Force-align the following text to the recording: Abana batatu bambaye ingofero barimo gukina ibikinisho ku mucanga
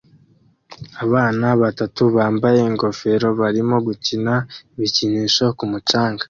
Abana 1.03 1.47
batatu 1.61 2.03
bambaye 2.15 2.59
ingofero 2.69 3.27
barimo 3.39 3.75
gukina 3.87 4.33
ibikinisho 4.75 5.45
ku 5.57 5.65
mucanga 5.71 6.19